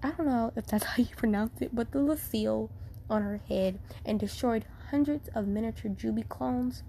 [0.03, 2.69] I don't know if that's how you pronounce it, but the Lucille
[3.09, 6.83] on her head and destroyed hundreds of miniature Jubi clones.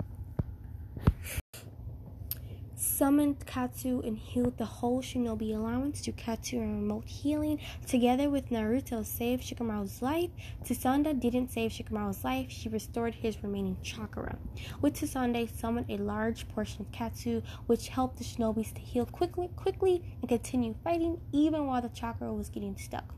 [2.76, 7.58] Summoned Katsu and healed the whole Shinobi Alliance to Katsu and remote healing.
[7.86, 10.30] Together with Naruto, saved Shikamaru's life.
[10.64, 14.36] Tsunade didn't save Shikamaru's life, she restored his remaining chakra.
[14.80, 19.48] With Tsunade, summoned a large portion of Katsu, which helped the Shinobis to heal quickly,
[19.56, 23.17] quickly and continue fighting even while the chakra was getting stuck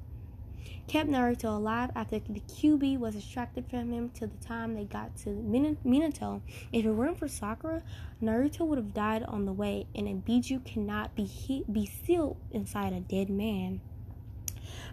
[0.86, 5.16] kept Naruto alive after the Kyuubi was extracted from him till the time they got
[5.18, 6.40] to Minato.
[6.72, 7.82] If it weren't for Sakura,
[8.22, 12.36] Naruto would have died on the way, and a Biju cannot be he- be sealed
[12.50, 13.80] inside a dead man.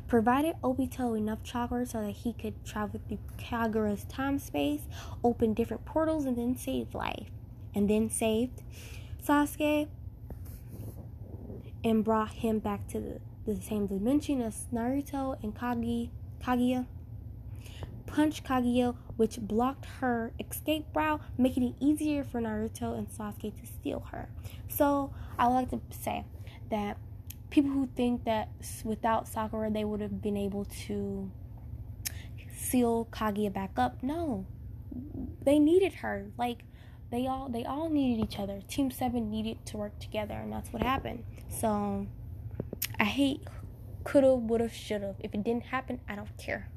[0.08, 4.84] Provided Obito enough chakra so that he could travel through Kaguya's time space,
[5.24, 7.30] open different portals, and then save life.
[7.76, 8.64] And then saved
[9.24, 9.88] Sasuke
[11.84, 13.20] and brought him back to the
[13.54, 16.10] the same dimension as Naruto and Kagi,
[16.44, 16.86] Kaguya.
[18.06, 23.66] Punched Kaguya, which blocked her escape route, making it easier for Naruto and Sasuke to
[23.66, 24.30] steal her.
[24.70, 26.26] So I like to say
[26.70, 26.98] that
[27.50, 28.50] people who think that
[28.84, 31.30] without Sakura they would have been able to
[32.56, 34.46] seal Kaguya back up, no,
[35.44, 36.28] they needed her.
[36.38, 36.64] Like
[37.12, 38.62] they all they all needed each other.
[38.68, 41.24] Team Seven needed to work together, and that's what happened.
[41.50, 42.08] So
[43.00, 43.42] I hate
[44.04, 45.16] coulda, woulda, shoulda.
[45.20, 46.70] If it didn't happen, I don't care.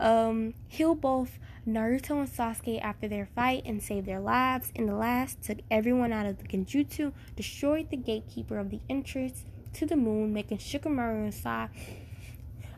[0.00, 4.72] Um, heal both Naruto and Sasuke after their fight and saved their lives.
[4.74, 9.44] In the last, took everyone out of the Genjutsu, destroyed the gatekeeper of the entrance
[9.74, 11.68] to the moon, making Shikamaru and Sai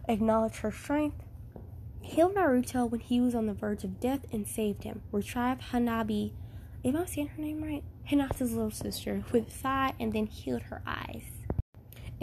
[0.09, 1.23] acknowledge her strength.
[2.03, 5.01] Healed Naruto when he was on the verge of death and saved him.
[5.11, 6.33] Retrieved Hanabi,
[6.85, 7.83] am I'm saying her name right?
[8.11, 11.44] Hinata's little sister with Sai and then healed her eyes.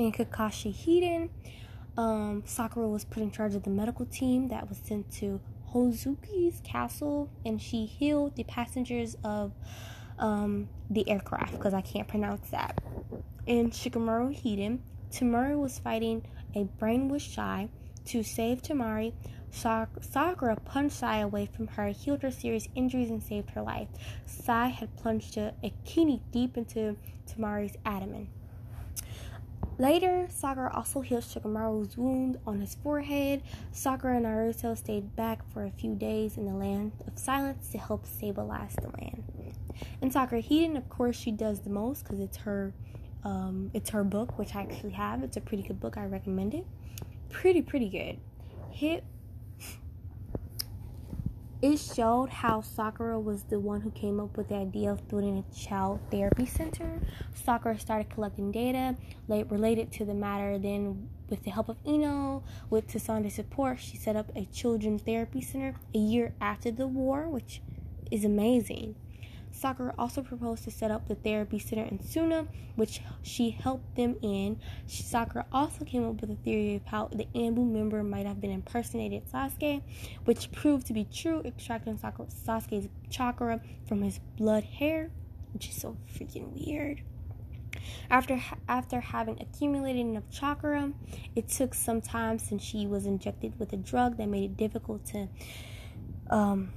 [0.02, 1.30] In Kakashi Hiden,
[1.96, 5.40] um, Sakura was put in charge of the medical team that was sent to
[5.72, 9.54] Hozuki's castle, and she healed the passengers of
[10.18, 12.82] um, the aircraft because I can't pronounce that.
[13.46, 14.80] In Shikamaru Hiden,
[15.12, 17.70] Temari was fighting a brainwashed Sai
[18.06, 19.14] to save Temari.
[19.52, 23.90] Sakura punched Sai away from her, healed her serious injuries, and saved her life.
[24.26, 28.30] Sai had plunged a, a kunai deep into Temari's abdomen.
[29.82, 33.42] Later, Sakura also heals Shikamaru's wound on his forehead.
[33.72, 37.80] Sakura and Naruto stayed back for a few days in the land of silence to
[37.80, 39.24] help stabilize the land.
[40.04, 42.76] In Sakura Hiden, of course, she does the most because it's her,
[43.24, 45.24] um, it's her book, which I actually have.
[45.24, 45.98] It's a pretty good book.
[45.98, 46.68] I recommend it.
[47.32, 48.20] Pretty, pretty good.
[48.70, 49.04] Hit
[51.62, 55.38] it showed how Sakura was the one who came up with the idea of building
[55.38, 57.00] a child therapy center.
[57.36, 58.96] Sakura started collecting data
[59.28, 60.58] related to the matter.
[60.58, 65.42] Then, with the help of Ino, with Tsunade's support, she set up a children's therapy
[65.42, 67.62] center a year after the war, which
[68.10, 68.96] is amazing.
[69.52, 74.16] Sakura also proposed to set up the therapy center in Suna, which she helped them
[74.22, 74.60] in.
[74.88, 78.52] Sakura also came up with a theory of how the Anbu member might have been
[78.52, 79.82] impersonated Sasuke,
[80.26, 85.12] which proved to be true, extracting Sasuke's chakra from his blood hair,
[85.54, 87.02] which is so freaking weird.
[88.10, 90.92] After after having accumulated enough chakra,
[91.36, 95.06] it took some time since she was injected with a drug that made it difficult
[95.08, 95.30] to
[96.30, 96.74] um,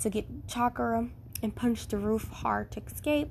[0.00, 1.08] to get chakra
[1.42, 3.30] and punched the roof hard to escape.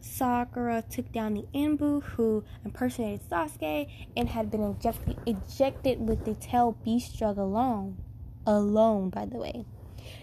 [0.00, 6.34] Sakura took down the Anbu who impersonated Sasuke and had been ejected, ejected with the
[6.34, 7.96] tail beast drug alone.
[8.46, 9.64] Alone, by the way.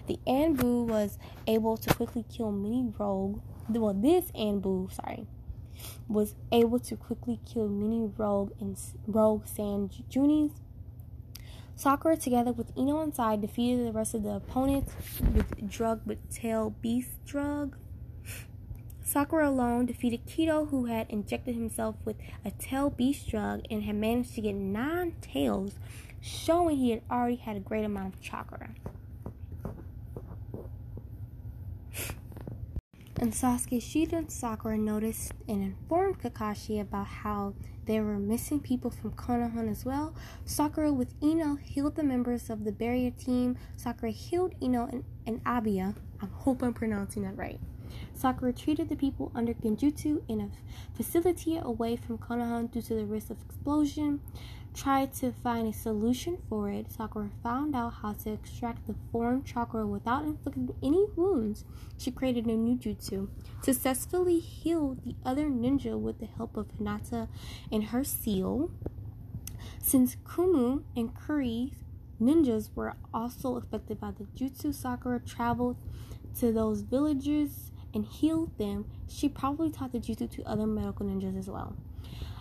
[0.08, 3.42] The Anbu was able to quickly kill many rogue.
[3.70, 5.28] Well, this Anbu, sorry,
[6.08, 10.52] was able to quickly kill many rogue and rogue Sand Junis
[11.76, 14.94] Sakura, together with Ino inside, defeated the rest of the opponents
[15.34, 17.76] with drug with tail beast drug.
[19.04, 23.96] Sakura alone defeated Kido, who had injected himself with a tail beast drug and had
[23.96, 25.76] managed to get nine tails,
[26.22, 28.72] showing he had already had a great amount of chakra.
[33.18, 37.54] And Sasuke, Shida, and Sakura noticed and informed Kakashi about how
[37.86, 40.16] there were missing people from Konoha as well.
[40.46, 43.58] Sakura with Ino healed the members of the barrier team.
[43.78, 45.96] Sakura healed Ino and, and Abiya.
[46.22, 47.60] I hope I'm pronouncing that right.
[48.14, 50.50] Sakura treated the people under Genjutsu in a
[50.96, 54.22] facility away from Konoha due to the risk of explosion
[54.76, 59.44] tried to find a solution for it, Sakura found out how to extract the foreign
[59.44, 61.64] chakra without inflicting any wounds.
[61.98, 63.30] She created a new jutsu,
[63.62, 67.30] successfully healed the other ninja with the help of Hinata
[67.72, 68.70] and her seal.
[69.82, 71.72] Since Kumo and Kiri
[72.22, 75.78] ninjas were also affected by the jutsu, Sakura traveled
[76.40, 78.86] to those villages and healed them.
[79.08, 81.78] She probably taught the jutsu to other medical ninjas as well.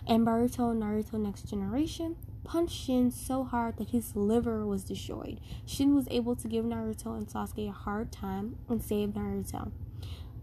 [0.07, 5.39] And Boruto Naruto Next Generation punched Shin so hard that his liver was destroyed.
[5.65, 9.71] Shin was able to give Naruto and Sasuke a hard time and save Naruto.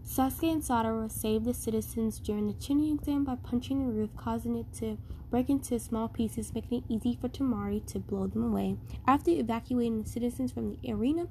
[0.05, 4.57] Sasuke and Sarada saved the citizens during the Chunin exam by punching the roof, causing
[4.57, 4.97] it to
[5.31, 8.75] break into small pieces, making it easy for Temari to blow them away.
[9.07, 11.27] After evacuating the citizens from the arena,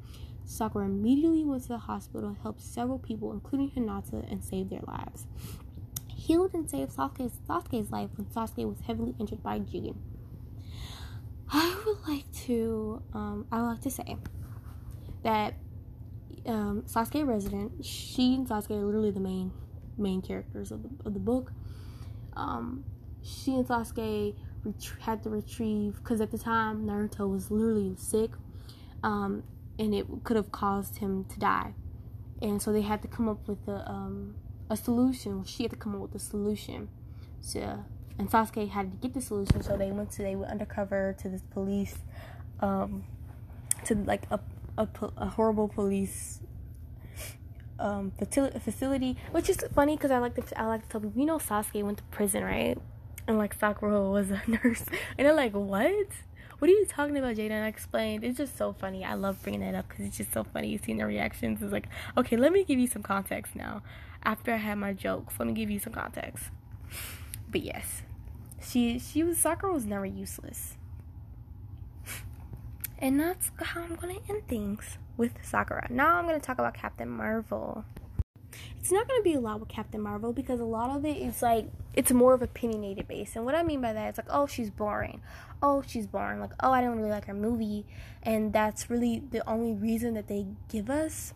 [0.46, 5.26] Sakura immediately went to the hospital, helped several people, including Hinata, and saved their lives
[6.26, 9.96] healed and saved Sasuke's, Sasuke's life when Sasuke was heavily injured by Jigen.
[11.50, 14.16] I would like to, um, I would like to say
[15.22, 15.54] that
[16.46, 19.52] um, Sasuke Retsuden, she and Sasuke are literally the main
[19.98, 21.52] main characters of the, of the book.
[22.34, 22.84] Um,
[23.22, 28.30] she and Sasuke ret- had to retrieve because at the time Naruto was literally sick,
[29.02, 29.42] um,
[29.78, 31.74] and it could have caused him to die,
[32.40, 34.34] and so they had to come up with a um,
[34.72, 35.44] a solution.
[35.44, 36.88] She had to come up with a solution.
[37.40, 37.84] So,
[38.18, 39.62] and Sasuke had to get the solution.
[39.62, 41.96] So they went to they went undercover to this police,
[42.60, 43.04] um,
[43.84, 44.40] to like a
[44.78, 46.40] a, a horrible police
[47.78, 51.26] um facility, which is funny because I like to I like to tell people you
[51.26, 52.78] know Sasuke went to prison right
[53.26, 54.84] and like Sakura was a nurse,
[55.18, 56.06] and they're like, "What?
[56.58, 58.24] What are you talking about, Jada?" And I explained.
[58.24, 59.04] It's just so funny.
[59.04, 61.62] I love bringing that up because it's just so funny seeing their reactions.
[61.62, 63.82] It's like, okay, let me give you some context now.
[64.24, 66.50] After I had my jokes, let me give you some context.
[67.50, 68.02] But yes,
[68.60, 70.76] she she was Sakura was never useless.
[72.98, 75.88] And that's how I'm gonna end things with Sakura.
[75.90, 77.84] Now I'm gonna talk about Captain Marvel.
[78.78, 81.42] It's not gonna be a lot with Captain Marvel because a lot of it is
[81.42, 83.36] like it's more of a opinionated based.
[83.36, 85.20] And what I mean by that is like, oh, she's boring.
[85.62, 86.40] Oh, she's boring.
[86.40, 87.86] Like, oh, I don't really like her movie,
[88.22, 91.34] and that's really the only reason that they give us.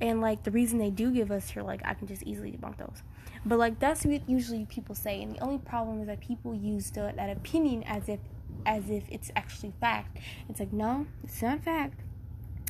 [0.00, 2.78] And like the reason they do give us, you're like, I can just easily debunk
[2.78, 3.02] those.
[3.44, 6.90] But like that's what usually people say, and the only problem is that people use
[6.90, 8.20] the, that opinion as if
[8.64, 10.18] as if it's actually fact.
[10.48, 12.00] It's like, no, it's not fact.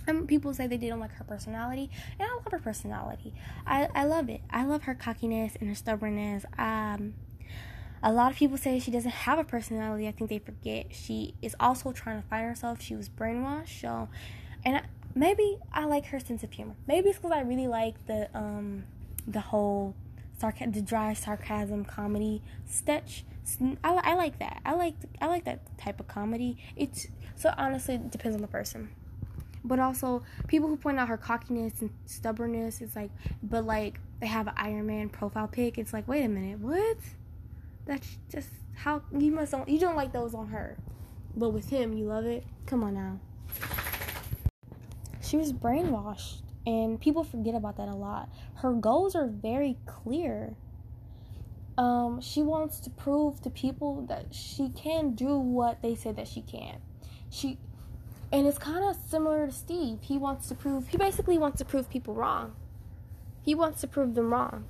[0.06, 3.32] And people say they don't like her personality, and I love her personality.
[3.66, 4.42] I, I love it.
[4.50, 6.44] I love her cockiness and her stubbornness.
[6.58, 7.14] Um,
[8.02, 10.06] a lot of people say she doesn't have a personality.
[10.06, 12.80] I think they forget she is also trying to find herself.
[12.80, 14.08] She was brainwashed, so
[14.64, 14.82] and I,
[15.16, 16.76] maybe I like her sense of humor.
[16.86, 18.84] Maybe it's because I really like the um
[19.26, 19.96] the whole
[20.38, 23.24] sarcasm, the dry sarcasm comedy sketch
[23.84, 24.60] I, I like that.
[24.64, 26.56] I like I like that type of comedy.
[26.74, 28.90] It's so honestly it depends on the person.
[29.64, 33.10] But also people who point out her cockiness and stubbornness, it's like
[33.42, 35.78] but like they have an Iron Man profile pic.
[35.78, 36.98] It's like wait a minute, what?
[37.84, 40.76] That's just how you must don't you don't like those on her,
[41.36, 42.44] but with him you love it.
[42.66, 43.20] Come on now.
[45.26, 48.28] She was brainwashed, and people forget about that a lot.
[48.56, 50.56] Her goals are very clear
[51.78, 56.26] um, she wants to prove to people that she can do what they say that
[56.26, 56.78] she can.
[57.28, 57.58] She,
[58.32, 59.98] and it's kind of similar to Steve.
[60.02, 60.88] He wants to prove.
[60.88, 62.54] He basically wants to prove people wrong.
[63.42, 64.64] He wants to prove them wrong.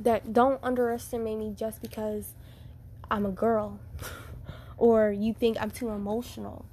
[0.00, 2.34] That don't underestimate me just because
[3.10, 3.78] I'm a girl,
[4.76, 6.64] or you think I'm too emotional.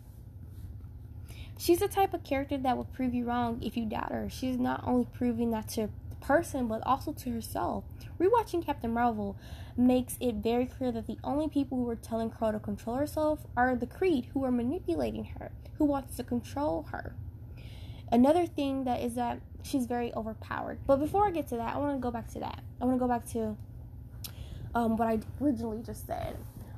[1.58, 4.30] She's the type of character that will prove you wrong if you doubt her.
[4.30, 7.86] She's not only proving that to the person, but also to herself.
[8.20, 9.38] Rewatching Captain Marvel
[9.78, 13.45] makes it very clear that the only people who are telling Carol to control herself
[13.56, 17.16] are the Kree, who are manipulating her, who wants to control her.
[18.12, 20.80] Another thing that is that she's very overpowered.
[20.86, 22.62] But before I get to that, I want to go back to that.
[22.82, 23.58] I want to go back to
[24.76, 26.38] um, what I originally just said.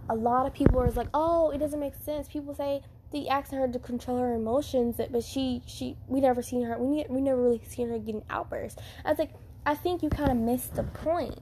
[0.10, 3.54] A lot of people are like, "Oh, it doesn't make sense." People say they asked
[3.54, 6.78] her to control her emotions, but she she we never seen her.
[6.78, 8.82] We we never really seen her getting outbursts.
[9.06, 9.34] I was like,
[9.66, 11.40] I think you kind of missed the point.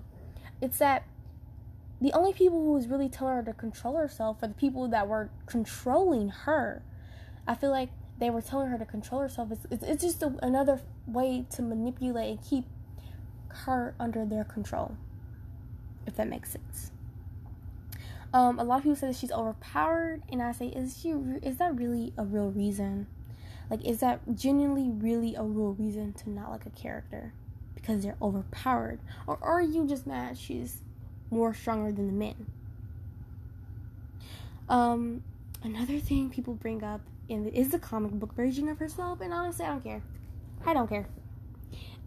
[0.61, 1.03] It's that
[2.01, 5.07] the only people who was really telling her to control herself are the people that
[5.07, 6.84] were controlling her.
[7.47, 7.89] I feel like
[8.20, 9.51] they were telling her to control herself.
[9.51, 12.66] It's, it's, it's just a, another way to manipulate and keep
[13.49, 14.97] her under their control,
[16.05, 16.91] if that makes sense.
[18.34, 21.09] Um, a lot of people say that she's overpowered, and I say, is she?
[21.41, 23.07] Is that really a real reason?
[23.69, 27.34] Like, is that genuinely really a real reason to not like a character?
[27.86, 28.99] because they're overpowered?
[29.28, 30.82] Or are you just mad she's
[31.30, 32.47] more stronger than the men?
[34.67, 35.23] Um,
[35.63, 39.32] another thing people bring up in the, is the comic book version of herself, and
[39.32, 40.01] honestly, I don't care.
[40.65, 41.05] I don't care.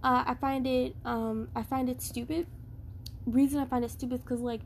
[0.02, 2.46] Uh, I find it um, I find it stupid.
[3.26, 4.60] Reason I find it stupid is because like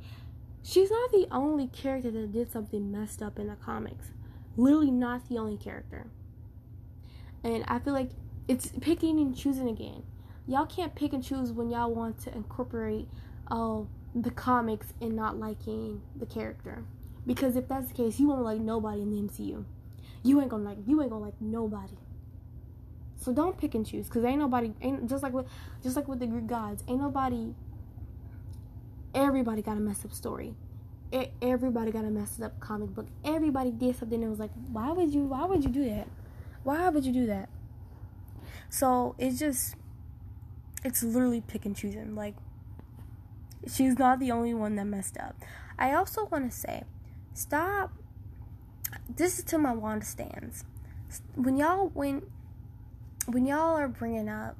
[0.62, 4.08] she's not the only character that did something messed up in the comics.
[4.56, 6.06] Literally not the only character.
[7.44, 8.10] And I feel like
[8.48, 10.02] it's picking and choosing again
[10.46, 13.08] y'all can't pick and choose when y'all want to incorporate
[13.50, 13.80] uh,
[14.14, 16.84] the comics and not liking the character.
[17.26, 19.64] Because if that's the case, you won't like nobody in the MCU.
[20.24, 21.96] You ain't gonna like you ain't gonna like nobody.
[23.16, 25.46] So don't pick and choose, cause ain't nobody ain't just like with
[25.82, 27.54] just like with the Greek gods, ain't nobody.
[29.14, 30.54] Everybody got a messed up story.
[31.42, 33.06] Everybody got a messed up comic book.
[33.24, 35.24] Everybody did something that was like, why would you?
[35.24, 36.08] Why would you do that?
[36.62, 37.48] Why would you do that?
[38.70, 39.76] So it's just
[40.84, 42.14] it's literally pick and choosing.
[42.14, 42.34] Like,
[43.70, 45.36] she's not the only one that messed up.
[45.78, 46.84] I also want to say,
[47.34, 47.92] stop.
[49.14, 50.64] This is to my Wanda stands.
[51.34, 52.22] When y'all when
[53.26, 54.56] when y'all are bringing up,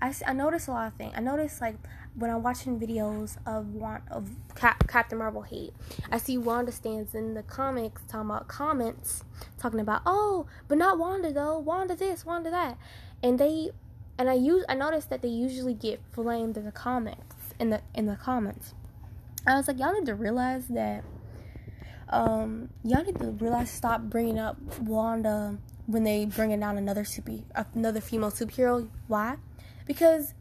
[0.00, 1.12] I I notice a lot of things.
[1.16, 1.76] I notice like
[2.16, 5.74] when I'm watching videos of want of Cap, Captain Marvel hate,
[6.10, 9.22] I see Wanda stands in the comics talking about comments
[9.58, 11.58] talking about oh, but not Wanda though.
[11.58, 12.78] Wanda this, Wanda that,
[13.22, 13.70] and they
[14.18, 17.80] and I use I noticed that they usually get flamed in the comments in the
[17.94, 18.74] in the comments.
[19.46, 21.04] I was like, y'all need to realize that.
[22.08, 27.38] Um, y'all need to realize stop bringing up Wanda when they bringing down another super
[27.74, 28.88] another female superhero.
[29.06, 29.36] Why?
[29.86, 30.34] Because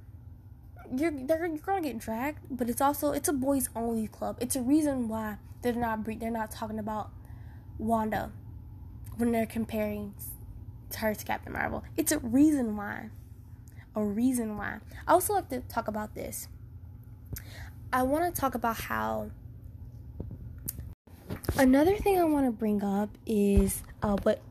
[0.96, 4.38] you're they're you're gonna get dragged, but it's also it's a boys only club.
[4.40, 7.12] It's a reason why they're not they're not talking about
[7.78, 8.32] Wanda
[9.18, 10.14] when they're comparing
[10.98, 11.84] her to Captain Marvel.
[11.98, 13.10] It's a reason why.
[13.96, 14.80] A reason why.
[15.08, 16.48] I also like to talk about this.
[17.92, 19.32] I want to talk about how
[21.58, 24.42] another thing I want to bring up is uh, what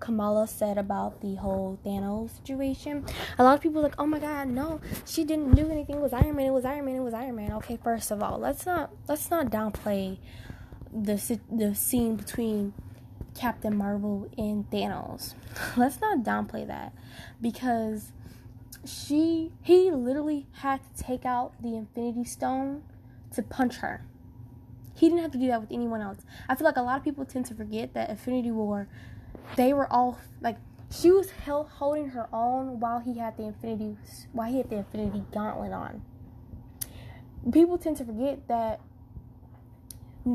[0.00, 3.04] Kamala said about the whole Thanos situation.
[3.38, 5.96] A lot of people like, oh my god, no, she didn't do anything.
[5.96, 6.46] It was Iron Man.
[6.46, 6.96] It was Iron Man.
[6.96, 7.52] It was Iron Man.
[7.52, 10.18] Okay, first of all, let's not let's not downplay
[10.92, 12.74] the the scene between
[13.34, 15.34] Captain Marvel and Thanos.
[15.76, 16.92] Let's not downplay that
[17.40, 18.12] because
[18.84, 22.82] she he literally had to take out the Infinity Stone
[23.32, 24.04] to punch her.
[24.94, 26.18] He didn't have to do that with anyone else.
[26.48, 28.88] I feel like a lot of people tend to forget that Infinity War
[29.56, 30.56] they were all like
[30.90, 33.96] she was held, holding her own while he had the infinity
[34.32, 36.02] while he had the infinity gauntlet on
[37.52, 38.80] people tend to forget that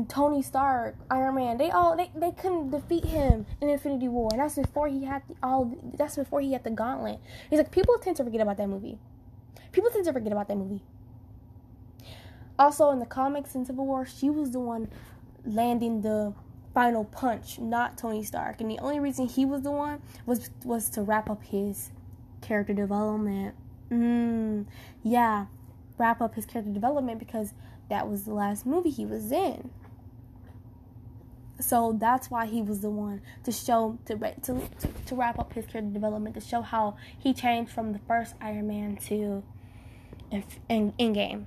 [0.08, 4.40] Tony Stark, Iron Man, they all they, they couldn't defeat him in Infinity War, and
[4.40, 5.76] that's before he had the, all.
[5.96, 7.18] That's before he had the gauntlet.
[7.48, 8.98] He's like people tend to forget about that movie.
[9.72, 10.82] People tend to forget about that movie.
[12.56, 14.88] Also, in the comics in Civil War, she was the one
[15.44, 16.34] landing the
[16.74, 18.60] final punch, not Tony Stark.
[18.60, 21.90] And the only reason he was the one was was to wrap up his
[22.40, 23.54] character development.
[23.90, 24.66] Mm,
[25.02, 25.46] yeah,
[25.98, 27.54] wrap up his character development because
[27.88, 29.70] that was the last movie he was in.
[31.60, 34.62] So that's why he was the one to show to to
[35.06, 38.68] to wrap up his character development to show how he changed from the first Iron
[38.68, 39.42] Man to
[40.68, 41.46] in Endgame.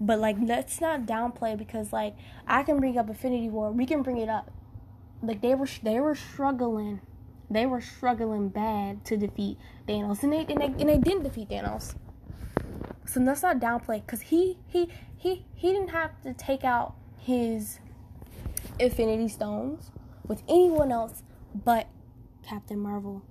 [0.00, 2.14] But like, let's not downplay because like
[2.46, 3.70] I can bring up Infinity War.
[3.72, 4.50] We can bring it up.
[5.22, 7.00] Like they were they were struggling,
[7.50, 11.48] they were struggling bad to defeat Thanos, and they and they, and they didn't defeat
[11.48, 11.94] Thanos.
[13.06, 17.80] So let's not downplay because he he he he didn't have to take out his
[18.78, 19.90] Infinity Stones
[20.26, 21.22] with anyone else
[21.64, 21.88] but
[22.42, 23.22] Captain Marvel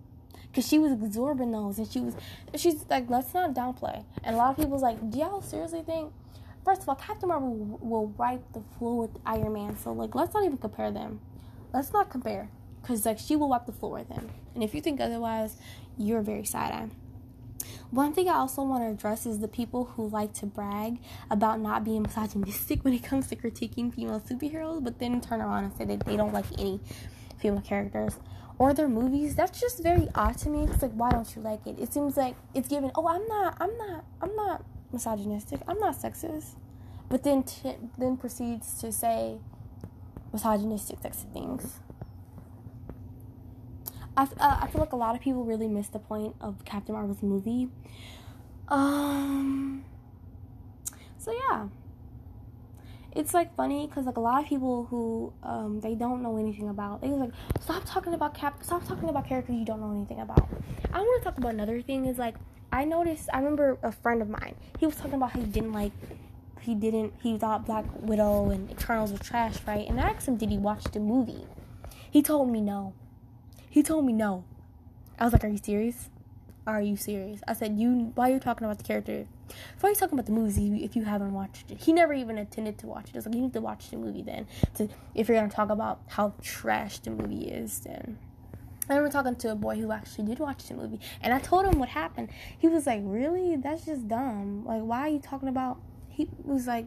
[0.48, 2.16] because she was absorbing those and she was
[2.56, 6.12] she's like let's not downplay and a lot of people's like do y'all seriously think
[6.66, 10.34] First of all, Captain Marvel will wipe the floor with Iron Man, so like let's
[10.34, 11.22] not even compare them.
[11.72, 12.50] Let's not compare,
[12.82, 15.58] cause like she will wipe the floor with him, and if you think otherwise,
[15.96, 16.90] you're very side eye.
[17.92, 20.98] One thing I also want to address is the people who like to brag
[21.30, 25.66] about not being misogynistic when it comes to critiquing female superheroes, but then turn around
[25.66, 26.80] and say that they don't like any
[27.38, 28.18] female characters
[28.58, 29.36] or their movies.
[29.36, 30.64] That's just very odd to me.
[30.64, 31.78] It's like, why don't you like it?
[31.80, 32.92] It seems like it's given.
[32.96, 33.56] Oh, I'm not.
[33.60, 34.04] I'm not.
[34.22, 35.62] I'm not misogynistic.
[35.68, 36.56] I'm not sexist.
[37.10, 39.38] But then t- then proceeds to say
[40.34, 41.80] misogynistic sexist things.
[44.18, 46.96] I, uh, I feel like a lot of people really miss the point of Captain
[46.96, 47.70] Marvel's movie.
[48.68, 49.86] Um.
[51.18, 51.68] So yeah,
[53.16, 56.70] it's like funny because like a lot of people who um they don't know anything
[56.70, 57.32] about they was like
[57.62, 60.48] stop talking about cap stop talking about characters you don't know anything about.
[60.94, 62.36] I want to talk about another thing is like
[62.76, 63.30] I noticed.
[63.32, 64.54] I remember a friend of mine.
[64.80, 65.94] He was talking about how he didn't like.
[66.60, 67.14] He didn't.
[67.24, 69.88] He thought Black Widow and Eternals were trash, right?
[69.88, 71.46] And I asked him, did he watch the movie?
[72.12, 72.94] He told me no.
[73.70, 74.44] He told me no.
[75.18, 76.10] I was like, are you serious?
[76.68, 77.40] Are you serious?
[77.48, 78.12] I said, you.
[78.16, 79.26] Why are you talking about the character?
[79.80, 81.78] Why are you talking about the movie if you haven't watched it?
[81.82, 83.16] He never even intended to watch it.
[83.16, 84.48] I was like, you need to watch the movie then.
[84.74, 88.18] To if you're gonna talk about how trash the movie is, then
[88.90, 91.66] I remember talking to a boy who actually did watch the movie, and I told
[91.66, 92.30] him what happened.
[92.58, 93.56] He was like, "Really?
[93.56, 94.66] That's just dumb.
[94.66, 95.80] Like, why are you talking about?"
[96.10, 96.86] He was like,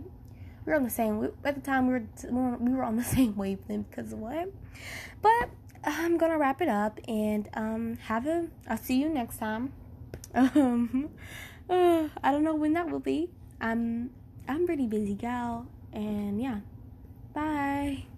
[0.64, 1.86] "We were on the same at the time.
[1.86, 4.52] We were we were on the same wavelength because of what?"
[5.22, 5.50] But
[5.84, 8.48] I'm gonna wrap it up and um have a.
[8.68, 9.72] I'll see you next time.
[10.34, 11.08] Um,
[11.70, 13.30] uh, I don't know when that will be.
[13.60, 14.10] I'm
[14.46, 16.60] I'm pretty busy gal, and yeah.
[17.34, 18.08] Bye.